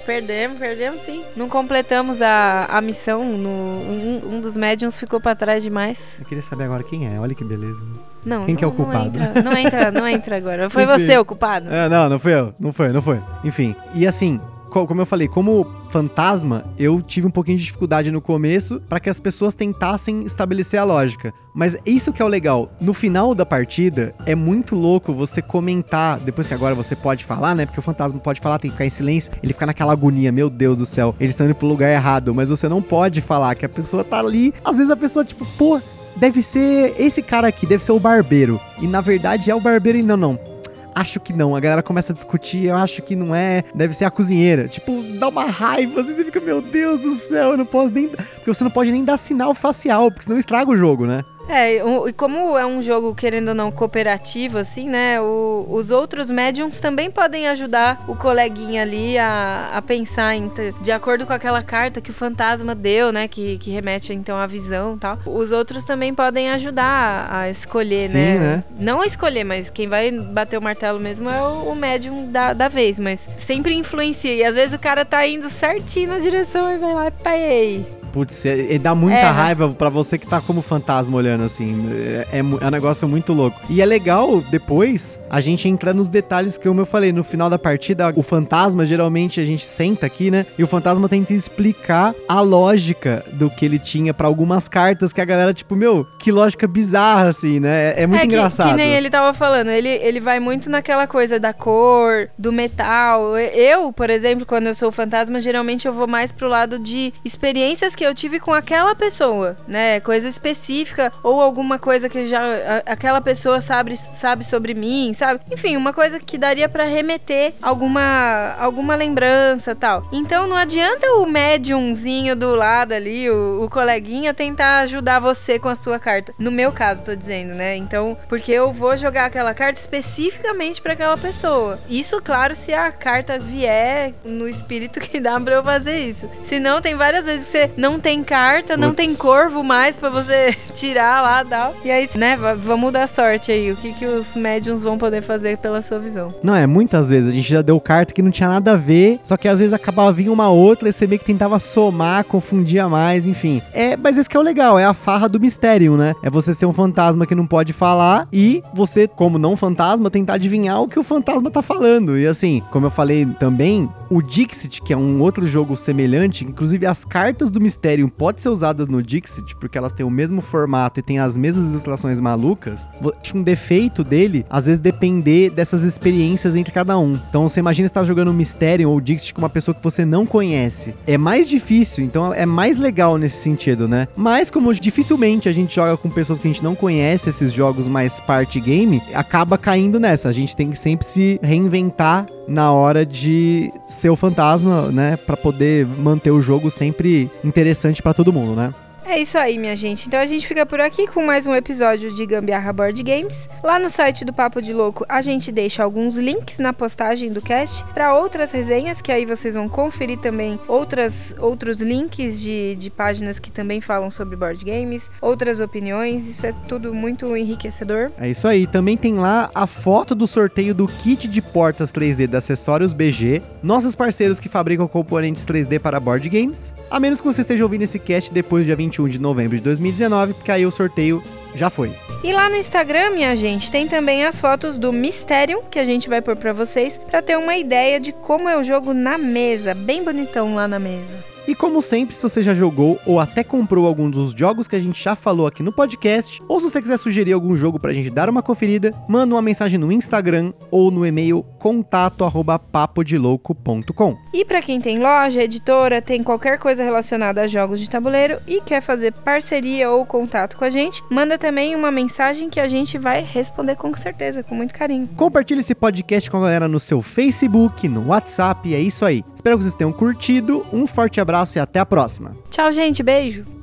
Perdemos, 0.07 0.59
perdemos 0.59 1.03
sim. 1.05 1.25
Não 1.37 1.49
completamos 1.49 2.23
a, 2.23 2.67
a 2.71 2.81
missão. 2.81 3.25
No, 3.25 3.49
um, 3.49 4.37
um 4.37 4.41
dos 4.41 4.57
médiums 4.57 4.99
ficou 4.99 5.21
pra 5.21 5.35
trás 5.35 5.63
demais. 5.63 5.99
eu 6.21 6.25
queria 6.25 6.43
saber 6.43 6.65
agora 6.65 6.83
quem 6.85 7.13
é. 7.13 7.19
Olha 7.21 7.35
que 7.35 7.45
beleza. 7.45 7.83
Não, 8.25 8.43
Quem 8.43 8.55
não, 8.55 8.59
que 8.59 8.65
é 8.65 8.67
o 8.67 8.71
não 8.71 8.77
culpado? 8.77 9.07
entra, 9.07 9.43
não 9.43 9.53
entra, 9.57 9.91
não 9.91 10.09
entra 10.09 10.37
agora. 10.37 10.71
Foi 10.71 10.83
Enfim. 10.87 10.93
você 10.93 11.19
o 11.19 11.25
culpado? 11.25 11.69
É, 11.73 11.89
não, 11.89 12.09
não 12.09 12.19
fui 12.19 12.33
eu. 12.35 12.55
Não 12.59 12.73
foi, 12.73 12.89
não 12.89 13.03
foi. 13.03 13.21
Enfim. 13.45 13.75
E 13.95 14.07
assim, 14.07 14.41
como 14.71 15.01
eu 15.01 15.07
falei, 15.07 15.29
como 15.29 15.67
fantasma, 15.91 16.65
eu 16.79 17.01
tive 17.01 17.27
um 17.27 17.31
pouquinho 17.31 17.57
de 17.57 17.65
dificuldade 17.65 18.11
no 18.11 18.21
começo 18.21 18.81
para 18.89 19.01
que 19.01 19.09
as 19.09 19.19
pessoas 19.19 19.55
tentassem 19.55 20.25
estabelecer 20.25 20.79
a 20.79 20.85
lógica. 20.85 21.33
Mas 21.55 21.77
isso 21.87 22.13
que 22.13 22.21
é 22.21 22.25
o 22.25 22.29
legal. 22.29 22.71
No 22.81 22.93
final 22.93 23.35
da 23.35 23.47
partida, 23.47 24.15
é 24.27 24.35
muito 24.35 24.75
louco 24.75 25.13
você 25.13 25.41
comentar, 25.41 26.21
depois 26.21 26.47
que 26.47 26.53
agora 26.53 26.75
você 26.75 26.95
pode 26.95 27.25
falar, 27.25 27.55
né? 27.55 27.65
Porque 27.65 27.81
o 27.81 27.83
fantasma 27.83 28.19
pode 28.19 28.41
falar, 28.41 28.59
tem 28.59 28.71
que 28.71 28.75
ficar 28.75 28.85
em 28.85 28.91
silêncio. 28.91 29.33
Ele 29.43 29.53
fica 29.53 29.65
naquela 29.65 29.93
agonia, 29.93 30.31
meu 30.31 30.51
Deus 30.51 30.77
do 30.77 30.85
céu, 30.85 31.15
eles 31.19 31.33
estão 31.33 31.47
indo 31.47 31.55
pro 31.55 31.67
lugar 31.67 31.91
errado, 31.91 32.35
mas 32.35 32.51
você 32.51 32.69
não 32.69 32.83
pode 32.83 33.21
falar 33.23 33.55
que 33.55 33.65
a 33.65 33.69
pessoa 33.69 34.05
tá 34.05 34.19
ali. 34.19 34.53
Às 34.63 34.77
vezes 34.77 34.91
a 34.91 34.97
pessoa, 34.97 35.25
tipo, 35.25 35.47
pô, 35.57 35.81
deve 36.17 36.43
ser 36.43 36.95
esse 36.99 37.23
cara 37.23 37.49
aqui, 37.49 37.67
deve 37.67 37.83
ser 37.83 37.93
o 37.93 38.01
barbeiro. 38.01 38.61
E 38.81 38.87
na 38.87 39.01
verdade 39.01 39.51
é 39.51 39.55
o 39.55 39.61
barbeiro 39.61 39.99
e 39.99 40.03
não, 40.03 40.17
não. 40.17 40.56
Acho 40.97 41.21
que 41.21 41.35
não. 41.35 41.55
A 41.55 41.61
galera 41.61 41.83
começa 41.83 42.11
a 42.11 42.15
discutir, 42.15 42.65
eu 42.65 42.77
acho 42.77 43.03
que 43.03 43.15
não 43.15 43.35
é. 43.35 43.63
Deve 43.75 43.93
ser 43.93 44.07
a 44.07 44.11
cozinheira. 44.11 44.67
Tipo, 44.67 45.03
dá 45.19 45.29
uma 45.29 45.45
raiva. 45.45 46.01
Assim, 46.01 46.15
você 46.15 46.25
fica, 46.25 46.41
meu 46.41 46.63
Deus 46.63 46.99
do 46.99 47.11
céu, 47.11 47.51
eu 47.51 47.57
não 47.59 47.67
posso 47.67 47.93
nem. 47.93 48.09
Porque 48.09 48.47
você 48.47 48.65
não 48.65 48.71
pode 48.71 48.91
nem 48.91 49.05
dar 49.05 49.19
sinal 49.19 49.53
facial, 49.55 50.11
porque 50.11 50.25
senão 50.25 50.39
estraga 50.39 50.71
o 50.71 50.77
jogo, 50.77 51.05
né? 51.05 51.23
É, 51.49 51.77
e 52.09 52.13
como 52.13 52.59
é 52.59 52.67
um 52.67 52.83
jogo, 52.83 53.15
querendo 53.15 53.49
ou 53.49 53.55
não, 53.55 53.71
cooperativo, 53.71 54.59
assim, 54.59 54.89
né? 54.89 55.21
o- 55.21 55.65
os 55.71 55.91
outros 55.93 56.31
médiums 56.31 56.81
também 56.81 57.11
podem 57.11 57.47
ajudar 57.49 58.05
o 58.09 58.17
coleguinha 58.17 58.83
ali 58.83 59.17
a, 59.17 59.71
a 59.75 59.81
pensar 59.83 60.35
em, 60.35 60.51
de 60.81 60.91
acordo 60.91 61.25
com 61.25 61.33
aquela 61.33 61.63
carta 61.63 62.01
que 62.01 62.11
o 62.11 62.15
fantasma 62.15 62.75
deu, 62.75 63.13
né? 63.13 63.29
Que, 63.29 63.59
que 63.59 63.71
remete 63.71 64.13
então 64.13 64.37
à 64.37 64.47
visão 64.47 64.97
e 64.97 64.99
tal. 64.99 65.19
Os 65.25 65.53
outros 65.53 65.85
também 65.85 66.13
podem 66.15 66.51
ajudar 66.51 67.29
a, 67.31 67.41
a 67.43 67.51
escolher, 67.51 68.09
Sim, 68.09 68.19
né? 68.19 68.39
né? 68.39 68.65
Não 68.79 69.01
a 69.01 69.07
escolher, 69.07 69.45
mas 69.45 69.71
quem 69.71 69.89
vai 69.89 70.11
bater 70.11 70.59
o 70.59 70.63
martelo 70.63 70.99
mesmo 70.99 71.31
é 71.31 71.41
o, 71.41 71.71
o 71.73 71.77
médium 71.77 72.31
da, 72.31 72.53
da 72.53 72.69
vez, 72.69 72.99
mas 72.99 73.29
sempre 73.37 73.73
influencia. 73.75 74.35
E 74.35 74.45
às 74.45 74.55
vezes 74.57 74.75
o 74.75 74.79
cara 74.81 75.05
tá 75.05 75.25
indo 75.27 75.49
certinho 75.49 76.09
na 76.11 76.19
direção 76.19 76.73
e 76.73 76.79
vai 76.79 76.93
lá 76.93 77.07
e 77.07 77.11
pai. 77.11 77.87
Putz, 78.17 78.47
é, 78.47 78.77
é- 78.77 78.79
dá 78.79 78.95
muita 78.95 79.19
É, 79.19 79.23
né? 79.25 79.29
raiva 79.31 79.69
pra 79.69 79.91
você 79.91 80.17
que 80.17 80.27
tá 80.27 80.41
como 80.41 80.63
fantasma 80.63 81.15
olhando 81.19 81.45
assim. 81.45 81.87
É, 81.93 82.27
é 82.33 82.39
é 82.39 82.43
um 82.43 82.71
negócio 82.71 83.07
muito 83.07 83.35
louco. 83.35 83.61
E 83.69 83.83
é 83.83 83.85
legal 83.85 84.41
depois 84.51 85.21
a 85.29 85.39
gente 85.43 85.69
entrar 85.69 85.93
nos 85.93 86.09
detalhes 86.09 86.57
que, 86.57 86.67
como 86.67 86.81
eu 86.81 86.87
falei, 86.87 87.13
no 87.13 87.23
final 87.23 87.51
da 87.51 87.59
partida, 87.59 88.11
o 88.17 88.23
fantasma 88.23 88.87
geralmente 88.87 89.39
a 89.39 89.45
gente 89.45 89.67
senta 89.67 90.07
aqui, 90.07 90.31
né? 90.31 90.47
E 90.59 90.63
o 90.65 90.67
fantasma 90.67 91.11
tenta 91.11 91.35
explicar 91.35 92.15
a 92.27 92.41
lógica 92.41 93.23
do 93.35 93.51
que 93.51 93.67
ele 93.67 93.79
tinha 93.79 94.15
pra 94.15 94.27
algumas 94.27 94.67
cartas 94.67 95.13
que 95.13 95.21
a 95.21 95.25
galera, 95.27 95.53
tipo, 95.53 95.77
meu, 95.77 96.07
que 96.19 96.33
lógica 96.33 96.67
bizarra, 96.67 97.29
assim, 97.29 97.61
né? 97.61 97.91
É, 97.99 98.05
é 98.05 98.07
muito 98.07 98.21
que- 98.23 98.27
engraçado. 98.29 98.71
Que, 98.71 98.77
nem 98.77 98.93
ele 98.95 99.11
tava 99.11 99.35
falando, 99.35 99.69
ele, 99.69 99.91
ele 99.91 100.21
vai 100.21 100.41
muito 100.41 100.71
naquela 100.71 101.07
coisa 101.07 101.39
da 101.39 101.53
cor, 101.53 102.31
do 102.39 102.51
metal. 102.51 103.37
Eu, 103.39 103.93
por 103.93 104.09
exemplo, 104.09 104.47
quando 104.47 104.69
eu 104.69 104.75
sou 104.75 104.91
fantasma, 104.91 105.39
geralmente 105.39 105.87
eu 105.87 105.93
vou 105.93 106.07
mais 106.07 106.33
pro 106.33 106.49
lado 106.49 106.79
de 106.79 107.13
experiências 107.23 107.95
que 107.95 108.06
eu 108.07 108.15
tive 108.15 108.41
com 108.41 108.53
aquela 108.53 108.95
pessoa, 108.95 109.57
né? 109.67 110.01
Coisa 110.01 110.29
específica 110.29 111.13
ou 111.23 111.41
alguma 111.41 111.79
coisa 111.79 112.09
que 112.09 112.27
já 112.27 112.41
a- 112.41 112.93
aquela 112.93 113.21
pessoa 113.21 113.61
sabe, 113.61 113.97
sabe 113.97 114.45
sobre 114.45 114.75
mim, 114.75 115.13
sabe? 115.15 115.41
Enfim, 115.51 115.77
uma 115.77 115.93
coisa 115.93 116.19
que 116.19 116.39
daria 116.39 116.69
pra 116.69 116.85
remeter 116.85 117.55
alguma 117.63 118.55
alguma 118.59 118.95
lembrança, 118.95 119.75
tal. 119.75 120.07
Então 120.13 120.47
não 120.47 120.57
adianta 120.57 121.07
o 121.15 121.27
médiumzinho 121.27 122.35
do 122.37 122.55
lado 122.55 122.93
ali, 122.93 123.29
o, 123.31 123.65
o 123.65 123.71
coleguinha 123.71 124.33
tentar 124.35 124.81
ajudar 124.81 125.21
você 125.21 125.59
com 125.59 125.69
a 125.69 125.75
sua 125.75 125.99
carta. 125.99 126.33
No 126.39 126.51
meu 126.51 126.73
caso, 126.73 127.05
tô 127.05 127.15
dizendo, 127.15 127.55
né? 127.55 127.77
Então, 127.77 128.17
porque 128.29 128.53
eu 128.53 128.73
vou 128.73 128.97
jogar 128.97 129.27
aquela 129.27 129.53
carta 129.55 129.81
especificamente 129.81 130.81
pra 130.81 130.93
aquela 130.93 131.17
pessoa. 131.17 131.79
Isso, 131.89 132.21
claro, 132.23 132.55
se 132.55 132.73
a 132.73 132.91
carta 132.93 133.39
vier 133.39 134.13
no 134.25 134.49
espírito 134.49 135.01
que 135.01 135.21
dá 135.21 135.39
pra 135.41 135.55
eu 135.57 135.65
fazer 135.65 135.99
isso. 136.01 136.29
Se 136.45 136.59
não, 136.59 136.81
tem 136.81 136.95
várias 136.95 137.25
vezes 137.25 137.47
que 137.47 137.53
você 137.53 137.71
não 137.77 137.96
tem 137.99 138.23
carta, 138.23 138.77
não 138.77 138.93
tem 138.95 139.15
corvo 139.17 139.63
mais 139.63 139.97
pra 139.97 140.09
você 140.09 140.55
tirar 140.75 141.23
lá 141.23 141.43
e 141.43 141.47
tal. 141.47 141.75
E 141.85 141.91
aí, 141.91 142.09
né, 142.15 142.37
va- 142.37 142.55
vamos 142.55 142.93
dar 142.93 143.07
sorte 143.09 143.51
aí. 143.53 143.71
O 143.73 143.77
que, 143.77 143.93
que 143.93 144.05
os 144.07 144.37
médiums 144.37 144.83
vão 144.83 144.97
poder 144.99 145.23
fazer 145.23 145.59
pela 145.59 145.81
sua 145.83 145.99
visão. 145.99 146.35
Não, 146.43 146.55
é 146.55 146.67
muitas 146.67 147.09
vezes. 147.09 147.33
A 147.33 147.37
gente 147.37 147.49
já 147.49 147.63
deu 147.63 147.81
carta 147.81 148.13
que 148.15 148.23
não 148.23 148.31
tinha 148.31 148.49
nada 148.49 148.73
a 148.73 148.77
ver, 148.77 149.19
só 149.23 149.37
que 149.37 149.49
às 149.49 149.59
vezes 149.59 149.73
acabava 149.73 150.13
vindo 150.13 150.33
uma 150.33 150.49
outra 150.49 150.89
e 150.89 150.93
você 150.93 151.07
meio 151.07 151.19
que 151.19 151.25
tentava 151.25 151.59
somar, 151.59 152.25
confundia 152.25 152.89
mais, 152.89 153.27
enfim. 153.27 153.63
É, 153.73 153.97
mas 153.97 154.17
esse 154.17 154.29
que 154.29 154.37
é 154.37 154.41
o 154.41 154.43
legal, 154.43 154.79
é 154.79 154.85
a 154.85 154.95
farra 154.95 155.29
do 155.29 155.41
mistério, 155.41 155.97
né? 155.97 156.15
É 156.23 156.31
você 156.31 156.53
ser 156.55 156.67
um 156.67 156.73
fantasma 156.73 157.27
que 157.27 157.35
não 157.35 157.47
pode 157.47 157.73
falar 157.73 158.29
e 158.33 158.63
você, 158.75 159.07
como 159.09 159.39
não 159.39 159.57
fantasma, 159.57 160.11
tentar 160.11 160.35
adivinhar 160.35 160.81
o 160.81 160.89
que 160.89 160.99
o 160.99 161.03
fantasma 161.03 161.51
tá 161.51 161.63
falando. 161.63 162.19
E 162.19 162.27
assim, 162.27 162.63
como 162.71 162.87
eu 162.87 162.91
falei 162.91 163.27
também, 163.39 163.89
o 164.11 164.23
Dixit, 164.23 164.83
que 164.83 164.93
é 164.93 164.97
um 164.97 165.21
outro 165.21 165.47
jogo 165.47 165.77
semelhante, 165.77 166.45
inclusive 166.45 166.87
as 166.87 167.05
cartas 167.05 167.51
do 167.51 167.61
mistério 167.61 167.76
podem 168.17 168.43
ser 168.43 168.49
usadas 168.49 168.89
no 168.89 169.03
Dixit, 169.03 169.57
porque 169.57 169.79
elas 169.79 169.93
têm 169.93 170.05
o 170.05 170.11
mesmo 170.11 170.41
formato 170.41 171.01
e 171.01 171.03
tem 171.03 171.19
as 171.19 171.37
mesmas 171.37 171.71
ilustrações 171.71 172.21
malucas, 172.21 172.89
um 173.35 173.43
defeito 173.43 174.03
dele, 174.03 174.45
às 174.49 174.67
vezes, 174.67 174.79
depender 174.79 175.51
dessas 175.51 175.85
experiências 175.85 176.57
entre 176.57 176.73
cada 176.73 176.99
um. 176.99 177.19
Então, 177.29 177.49
você 177.49 177.61
imagina 177.61 177.87
estar 177.87 178.03
jogando 178.05 178.33
Mysterium 178.33 178.91
ou 178.91 179.01
Dixit 179.01 179.35
com 179.35 179.41
uma 179.41 179.51
pessoa 179.51 179.75
que 179.75 179.83
você 179.83 180.05
não 180.05 180.25
conhece. 180.25 180.95
É 181.07 181.19
mais 181.19 181.47
difícil, 181.47 182.05
então 182.05 182.33
é 182.33 182.47
mais 182.47 182.79
legal 182.79 183.19
nesse 183.19 183.43
sentido, 183.43 183.87
né? 183.89 184.09
Mas, 184.17 184.51
como 184.51 184.73
dificilmente 184.75 185.49
a 185.49 185.53
gente 185.53 185.75
joga 185.75 185.97
com 185.97 186.09
pessoas 186.09 186.39
que 186.39 186.49
a 186.49 186.51
gente 186.51 186.65
não 186.65 186.75
conhece 186.75 187.29
esses 187.29 187.53
jogos 187.53 187.89
mais 187.89 188.21
party 188.21 188.61
game, 188.61 189.03
acaba 189.15 189.59
caindo 189.59 190.01
nessa. 190.01 190.29
A 190.29 190.33
gente 190.33 190.57
tem 190.57 190.71
que 190.71 190.79
sempre 190.79 191.07
se 191.07 191.39
reinventar 191.43 192.27
na 192.49 192.71
hora 192.73 193.05
de 193.05 193.73
ser 193.85 194.09
o 194.09 194.17
fantasma, 194.17 194.91
né, 194.93 195.17
para 195.17 195.37
poder 195.37 195.85
manter 195.85 196.31
o 196.31 196.41
jogo 196.41 196.71
sempre 196.71 197.29
interessante 197.43 197.66
para 198.03 198.15
todo 198.15 198.33
mundo, 198.33 198.55
né? 198.55 198.73
É 199.09 199.21
isso 199.21 199.39
aí, 199.39 199.57
minha 199.57 199.77
gente. 199.77 200.09
Então 200.09 200.19
a 200.19 200.27
gente 200.27 200.45
fica 200.45 200.67
por 200.67 200.81
aqui 200.81 201.07
com 201.07 201.25
mais 201.25 201.47
um 201.47 201.55
episódio 201.55 202.13
de 202.13 202.27
Gambiarra 202.27 202.73
Board 202.73 203.01
Games. 203.05 203.49
Lá 203.63 203.79
no 203.79 203.89
site 203.89 204.25
do 204.25 204.33
Papo 204.33 204.61
de 204.61 204.73
Louco, 204.73 205.07
a 205.09 205.21
gente 205.21 205.53
deixa 205.53 205.85
alguns 205.85 206.17
links 206.17 206.59
na 206.59 206.73
postagem 206.73 207.33
do 207.33 207.41
cast 207.41 207.85
para 207.95 208.17
outras 208.17 208.51
resenhas, 208.51 209.01
que 209.01 209.13
aí 209.13 209.25
vocês 209.25 209.55
vão 209.55 209.69
conferir 209.69 210.19
também 210.19 210.59
outras, 210.67 211.33
outros 211.39 211.81
links 211.81 212.41
de, 212.41 212.75
de 212.75 212.91
páginas 212.91 213.39
que 213.39 213.49
também 213.49 213.81
falam 213.81 214.11
sobre 214.11 214.35
board 214.35 214.65
games, 214.65 215.09
outras 215.23 215.61
opiniões. 215.61 216.27
Isso 216.27 216.45
é 216.45 216.53
tudo 216.67 216.93
muito 216.93 217.37
enriquecedor. 217.37 218.11
É 218.19 218.29
isso 218.29 218.49
aí. 218.49 218.67
Também 218.67 218.97
tem 218.97 219.15
lá 219.15 219.49
a 219.55 219.69
foto 219.69 220.17
do 220.17 220.27
sorteio 220.27 220.75
do 220.75 220.89
kit 220.89 221.29
de 221.29 221.41
portas 221.41 221.93
3D 221.93 222.27
da 222.27 222.39
Acessórios 222.39 222.93
BG, 222.93 223.41
nossos 223.63 223.95
parceiros 223.95 224.41
que 224.41 224.49
fabricam 224.49 224.89
componentes 224.89 225.47
3D 225.47 225.79
para 225.79 226.01
board 226.01 226.29
games. 226.29 226.75
A 226.91 226.99
menos 226.99 227.21
que 227.21 227.27
você 227.27 227.43
esteja 227.43 227.63
ouvindo 227.63 227.83
esse 227.83 228.01
cast 228.01 228.33
depois 228.33 228.65
do 228.65 228.67
dia 228.67 228.75
20 228.75 228.96
21 228.97 229.09
de 229.09 229.21
novembro 229.21 229.57
de 229.57 229.63
2019, 229.63 230.35
porque 230.35 230.51
aí 230.51 230.65
o 230.65 230.71
sorteio 230.71 231.23
já 231.55 231.69
foi. 231.69 231.93
E 232.25 232.33
lá 232.33 232.49
no 232.49 232.57
Instagram, 232.57 233.11
minha 233.11 233.37
gente, 233.37 233.71
tem 233.71 233.87
também 233.87 234.25
as 234.25 234.41
fotos 234.41 234.79
do 234.79 234.93
Mysterium 234.93 235.63
que 235.71 235.79
a 235.79 235.85
gente 235.85 236.09
vai 236.09 236.23
pôr 236.23 236.37
para 236.37 236.53
vocês 236.53 236.99
para 236.99 237.23
ter 237.23 237.37
uma 237.37 237.57
ideia 237.57 238.01
de 238.01 238.13
como 238.13 238.49
é 238.49 238.59
o 238.59 238.63
jogo 238.63 238.95
na 238.95 239.19
mesa, 239.19 239.75
bem 239.75 240.03
bonitão 240.03 240.55
lá 240.55 240.67
na 240.67 240.79
mesa. 240.79 241.37
E 241.47 241.55
como 241.55 241.81
sempre, 241.81 242.13
se 242.13 242.23
você 242.23 242.43
já 242.43 242.53
jogou 242.53 242.99
ou 243.07 243.21
até 243.21 243.45
comprou 243.45 243.87
algum 243.87 244.11
dos 244.11 244.33
jogos 244.33 244.67
que 244.67 244.75
a 244.75 244.81
gente 244.81 245.01
já 245.01 245.15
falou 245.15 245.47
aqui 245.47 245.63
no 245.63 245.71
podcast, 245.71 246.43
ou 246.49 246.59
se 246.59 246.69
você 246.69 246.83
quiser 246.83 246.97
sugerir 246.97 247.33
algum 247.33 247.55
jogo 247.55 247.79
pra 247.79 247.93
gente 247.93 248.11
dar 248.11 248.29
uma 248.29 248.43
conferida, 248.43 248.93
manda 249.09 249.33
uma 249.33 249.43
mensagem 249.43 249.79
no 249.79 249.93
Instagram 249.93 250.53
ou 250.73 250.91
no 250.91 251.07
e-mail 251.07 251.45
contato@papodelouco.com. 251.67 254.17
E 254.33 254.45
para 254.45 254.63
quem 254.63 254.81
tem 254.81 255.01
loja, 255.01 255.43
editora, 255.43 256.01
tem 256.01 256.23
qualquer 256.23 256.61
coisa 256.61 256.85
relacionada 256.85 257.43
a 257.43 257.49
jogos 257.49 257.81
de 257.81 257.91
tabuleiro 257.91 258.39
e 258.47 258.61
quer 258.61 258.81
fazer 258.81 259.13
parceria 259.13 259.91
ou 259.91 260.07
contato 260.07 260.57
com 260.57 260.65
a 260.65 260.71
gente, 260.71 261.03
manda 261.11 261.37
também 261.37 261.75
uma 261.75 261.91
mensagem 261.91 262.49
que 262.49 262.61
a 262.61 262.69
gente 262.69 262.97
vai 262.99 263.21
responder 263.21 263.75
com 263.75 263.93
certeza, 263.97 264.45
com 264.45 264.55
muito 264.55 264.73
carinho. 264.73 265.09
Compartilhe 265.17 265.59
esse 265.59 265.75
podcast 265.75 266.31
com 266.31 266.37
a 266.37 266.41
galera 266.41 266.69
no 266.69 266.79
seu 266.79 267.03
Facebook, 267.03 267.89
no 267.89 268.11
WhatsApp, 268.11 268.73
é 268.73 268.79
isso 268.79 269.05
aí. 269.05 269.25
Espero 269.35 269.57
que 269.57 269.65
vocês 269.65 269.75
tenham 269.75 269.93
curtido. 269.93 270.65
Um 270.73 270.87
forte 270.87 271.21
abraço 271.21 271.59
e 271.59 271.61
até 271.61 271.81
a 271.81 271.87
próxima. 271.87 272.37
Tchau, 272.49 272.73
gente. 272.73 273.03
Beijo. 273.03 273.56